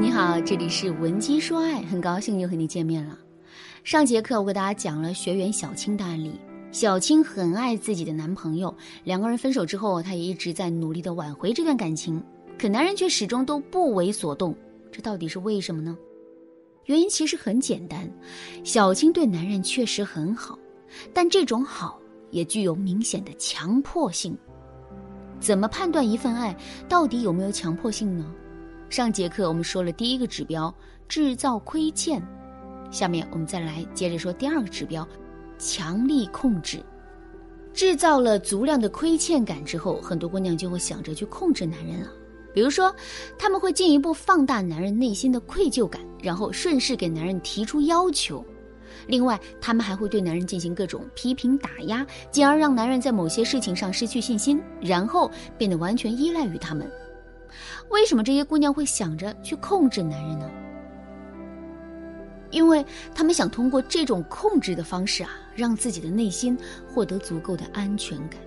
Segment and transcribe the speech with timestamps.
[0.00, 3.18] 你好，这里是文姬说爱，很高兴又和你见面了。
[3.82, 6.38] 上节课我给大家讲了学员小青的案例。
[6.70, 8.72] 小青很爱自己的男朋友，
[9.02, 12.22] 两个人分手之后，她也一直在努力的挽回这段感情，
[12.56, 14.54] 可男人却始终都不为所动。
[14.92, 15.98] 这到底是为什么呢？
[16.84, 18.08] 原因其实很简单，
[18.62, 20.56] 小青对男人确实很好，
[21.12, 21.98] 但这种好
[22.30, 24.38] 也具有明显的强迫性。
[25.40, 26.56] 怎么判断一份爱
[26.88, 28.32] 到底有没有强迫性呢？
[28.90, 30.74] 上节课我们说了第一个指标，
[31.08, 32.22] 制造亏欠。
[32.90, 35.06] 下面我们再来接着说第二个指标，
[35.58, 36.82] 强力控制。
[37.74, 42.08] 制造了足量的亏欠感之后，很多姑娘就会想着去控制男人了。
[42.54, 42.92] 比如说，
[43.38, 48.42] 他们会进一步放大男人内心的愧疚感，然后顺势给男人提出要求。
[49.06, 56.90] 另外，他们还会对男人进行各种批评打压，进而让男人在某些事情上失去信心，然后变得完全依赖于他们。
[57.90, 60.50] 为什么这些姑娘会想着去控制男人呢？
[62.50, 68.40] 因为他们想通过这种控制的方式啊，让自己的内心获得足够的安全感，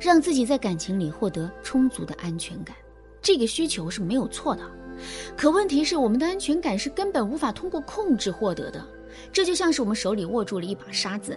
[0.00, 2.76] 让自己在感情里获得充足的安全感。
[3.20, 4.62] 这个需求是没有错的，
[5.36, 8.86] 可问题是我们的安全感是根本无法通过控制获得的。
[9.32, 11.36] 这就像是我们手里握住了一把沙子，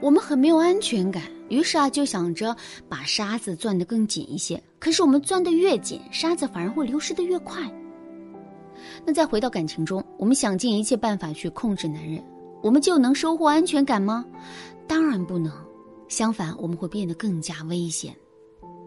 [0.00, 2.56] 我们很没有安全感，于是啊就想着
[2.88, 4.62] 把沙子攥得更紧一些。
[4.78, 7.62] 可是我们攥得越紧，沙子反而会流失得越快。
[9.04, 12.22] 那再回到感情中，我们想尽一切办法去控制男人，
[12.62, 14.24] 我们就能收获安全感吗？
[14.86, 15.52] 当然不能，
[16.08, 18.14] 相反，我们会变得更加危险。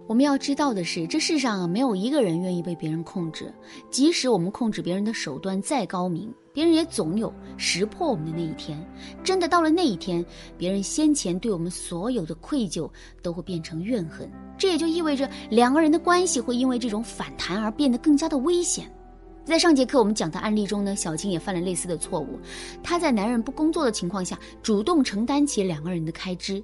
[0.05, 3.51] 我们要知道的是，这世上啊没有一个人愿意被别人控制，
[3.89, 8.77] 即使我们控制别人的手段再高明，别人也总有识破我们的那一天。
[9.23, 10.23] 真的到了那一天，
[10.57, 12.89] 别人先前对我们所有的愧疚
[13.21, 18.91] 都会变成怨恨，这也就意味着两个人的关系会因为这种反弹而变得更加的危险。
[19.45, 22.37] 在上节课我们讲的案例中呢，小青也犯了类似的错误，
[22.83, 26.63] 她在男人不工作的情况下，主动承担起两个人的开支，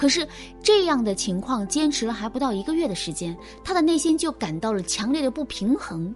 [0.00, 0.26] 可是
[0.62, 6.14] 这样的情况坚持了还不到一个月的时间，她的内心就感到了强烈的不平衡，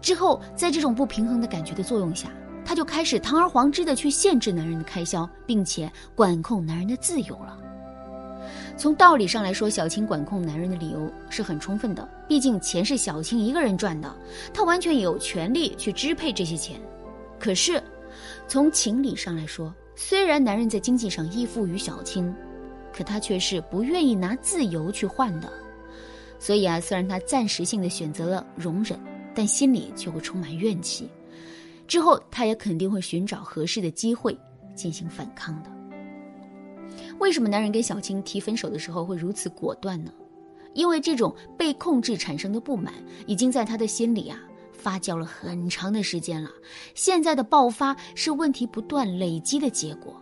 [0.00, 2.30] 之后在这种不平衡的感觉的作用下，
[2.64, 7.58] 她就开始堂而皇之的去限制男人的开销，并且管控男人的自由了。
[8.76, 12.08] 从道理上来说，小青管控男人的理由是很充分的。
[12.28, 14.14] 毕竟钱是小青一个人赚的，
[14.54, 16.80] 她完全有权利去支配这些钱。
[17.40, 17.82] 可是，
[18.46, 22.32] 从情理上来说，虽然男人在经济上依附于小青，
[22.92, 25.52] 可他却是不愿意拿自由去换的。
[26.38, 28.98] 所以啊，虽然他暂时性的选择了容忍，
[29.34, 31.08] 但心里却会充满怨气。
[31.86, 34.36] 之后，他也肯定会寻找合适的机会
[34.74, 35.70] 进行反抗的。
[37.18, 40.10] 为什么男人跟小青提分手的时候会如此果断呢？
[40.72, 42.94] 因为这种被控制产生的不满，
[43.26, 44.38] 已经在他的心里啊
[44.72, 46.48] 发酵了很长的时间了。
[46.94, 50.14] 现在的爆发是问题不断累积的结果。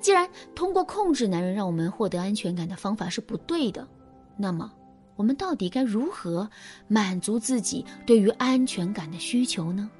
[0.00, 3.86] 既然通过控制男人让我们获得安全感的方法是不对的，
[4.36, 4.72] 那么
[5.16, 6.48] 我们到底该如何
[6.88, 9.90] 满足自己对于安全感的需求呢？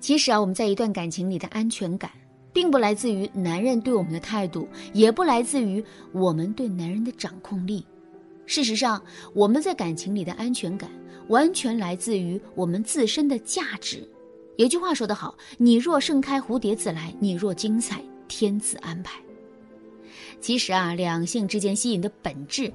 [0.00, 2.10] 其实啊，我们在一段感情里的安全感。
[2.52, 7.84] 并不来自于男人对我们的态度，也不来自于我们对男人的掌控力。
[8.46, 9.02] 事实上，
[9.34, 10.88] 我们在感情里的安全感，
[11.28, 14.08] 完全来自于我们自身的价值。
[14.56, 19.20] 有句话说得好：“你若盛开，蝴蝶自来；你若精彩，天子安排。”
[20.40, 22.72] 其实啊，两性之间吸引的本质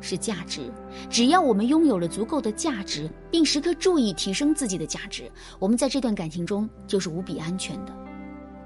[0.00, 0.62] 是价值。
[1.08, 7.94] 只要我们拥有了足够的价值，并时刻注意提升自己的价值，我们在这段感情中就是无比安全的。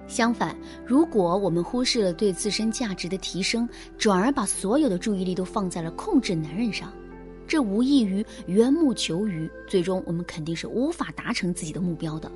[0.06, 0.56] 相反，
[0.86, 3.68] 如果我们忽视了对自身价值的提升，
[3.98, 6.90] 转而把所有的注意力都放在了控制男人上，
[7.46, 12.32] 这无异于缘木求鱼，最终我们肯定是无法达成自己的目标的。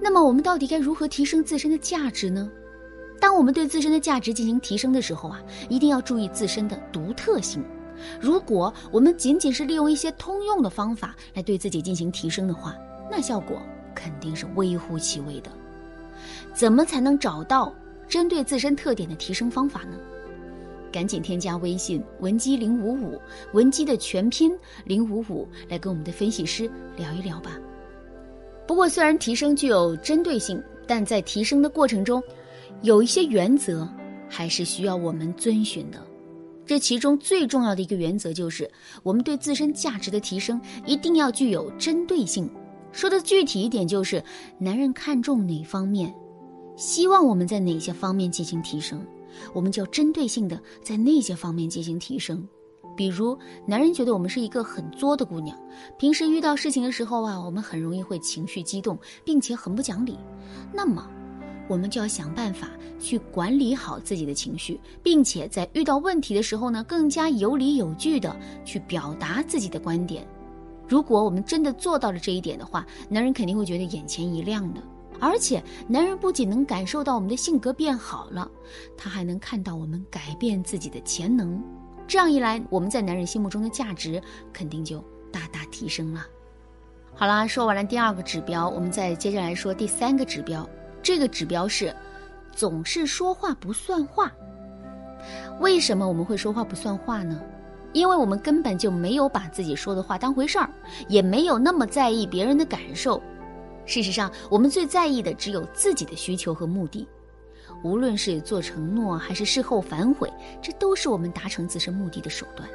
[0.00, 2.50] 那么，我们到底该如何提升自身的价值呢？
[3.20, 7.64] 当我们对自身的价值进行提升的时候啊，一定要注意自身的独特性。
[8.20, 12.76] 如果我们仅仅是利用一些通用的方法来对自己进行提升的话，
[13.10, 13.60] 那效果
[13.94, 15.50] 肯定是微乎其微的。
[16.52, 17.74] 怎么才能找到
[18.08, 19.96] 针对自身特点的提升方法呢？
[20.92, 23.20] 赶紧添加微信文姬零五五，
[23.52, 27.58] 文姬的全拼零五五，来跟我们的分析师聊一聊吧。
[28.66, 32.22] 不过，虽然提升具有针对性，但在提升的过程中，
[32.82, 33.88] 有一些原则
[34.28, 36.04] 还是需要我们遵循的。
[36.64, 38.68] 这其中最重要的一个原则就是，
[39.02, 42.50] 我们对自身价值的提升一定要具有针对性。
[42.90, 44.22] 说的具体一点，就是
[44.58, 46.12] 男人看重哪方面。
[46.76, 49.00] 希望我们在哪些方面进行提升，
[49.52, 52.46] 我们就针对性的在那些方面进行提升。
[52.96, 55.56] 比如，男人觉得我们是一个很作的姑娘，
[55.98, 60.18] 平时遇到事情的时候啊，我们很容易会情绪激动，并且很不讲理。
[60.72, 61.06] 那么，
[61.68, 68.34] 我们就要想办法去管理好自己的情绪，并且在遇到问题的时候呢，更加有理有据的
[68.64, 70.26] 去表达自己的观点。
[70.88, 74.80] 如果我们真的做到了这一点的话，男人肯定会觉得眼前一亮的。
[75.18, 78.48] 而且，男人不仅能感受到我们的性格变好了，
[78.96, 81.62] 他还能看到我们改变自己的潜能。
[82.06, 84.22] 这样一来，我们在男人心目中的价值
[84.52, 85.02] 肯定就
[85.32, 86.26] 大大提升了。
[87.14, 90.68] 好啦，说完了第二个指标，我们再接着来说第三个指标。
[91.06, 91.94] 这个指标是，
[92.50, 94.32] 总是说话不算话。
[95.60, 97.40] 为什么我们会说话不算话呢？
[97.92, 100.68] 因为我们根本就没有把自己说的话当回事儿，
[101.06, 103.22] 也没有那么在意别人的感受。
[103.84, 107.06] 事实上，我们最在意的只有自己的需求和目的。
[107.84, 110.28] 无论是做承诺还是事后反悔，
[110.60, 112.68] 这都是我们达成自身目的的手段。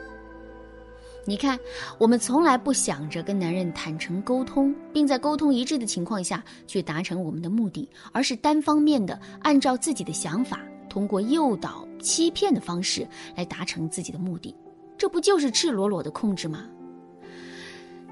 [1.23, 1.59] 你看，
[1.99, 10.59] 我们从来不想着跟男人坦诚沟通，并在沟通一致的情况下去达成我们的目的，而是单方面的按照自己的想法，
[10.89, 14.55] 通过诱导、欺骗的方式来达成自己的目的。
[14.97, 16.65] 这不就是赤裸裸的控制吗？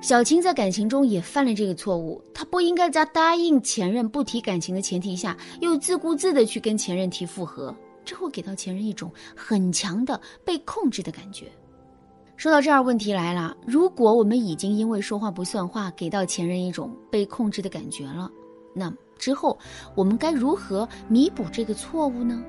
[0.02, 11.48] 小青在感情中也犯了这个错误，她不应该在答应前任不提感情的前提下，又自顾自的去跟前任提复合，这会给到前任一种很强的被控制的感觉。
[12.40, 18.32] 说到这儿，问题来了：如果我们已经因为说话不算话，给到前任一种被控制的感觉了，
[18.74, 19.60] 那之后
[19.94, 22.42] 我们该如何弥补这个错误呢？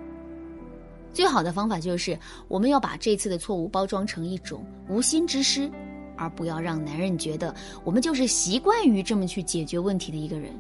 [1.13, 2.17] 最好的方法就是
[2.47, 5.69] 我们要把这次的错误包装成一种无心之失，
[6.17, 7.53] 而不要让男人觉得
[7.83, 10.53] 我们就是习惯于这么去解决问题的一个人。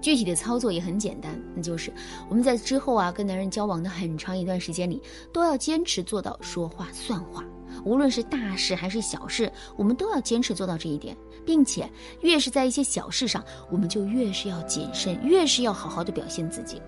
[0.00, 1.92] 具体的操作也很简单，那就是
[2.28, 5.00] 我们在之后啊跟男人交往的很长一段时间里，
[5.32, 7.44] 都要坚持做到说话算话。
[7.84, 16.80] 无论是大事还是小事，我们都要坚持做到这一点，并且越是在一些小事上，我们就越是要谨慎，越是要好好的表现自己。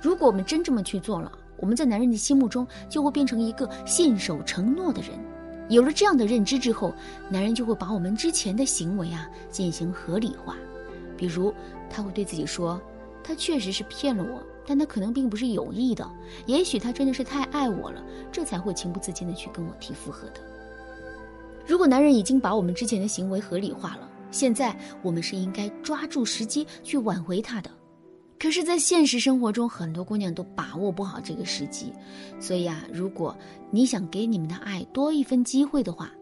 [0.00, 5.10] 如果我们真这么去做了，我们在男人的心目中就会变成一个信守承诺的人。
[5.68, 6.94] 有了这样的认知之后，
[7.28, 10.56] 男人就会把我们之前的行为啊进行合理化，
[11.16, 11.52] 比如
[11.90, 12.80] 他会对自己说，
[13.28, 14.42] 他确实是骗了我。
[14.66, 16.06] 但他可能并不是有意的，
[16.44, 20.40] 也许他真的是太爱我了，这才会情不自禁的去跟我提复合的。
[21.66, 27.70] 如果男人已经把我们之前的行为合理化了，现在我们是应该抓住时机去挽回他的。
[28.38, 31.90] 可是，在现实生活中，很多姑娘都把握不好这个时机，
[32.38, 33.34] 所以啊，如果
[33.70, 36.12] 你想给你们的爱多一分机会的话，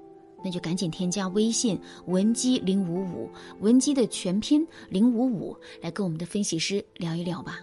[0.44, 3.30] 那就赶紧添加微信文姬零五五，
[3.60, 7.60] 文姬的全拼零五五，来跟我们的分析师聊一聊吧。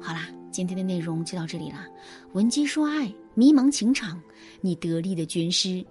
[0.00, 1.86] 好啦，今天的内容就到这里啦。
[2.32, 4.20] 文姬说爱，迷茫情场，
[4.60, 5.84] 你得力的军师。